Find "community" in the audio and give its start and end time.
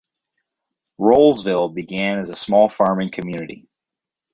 3.11-3.69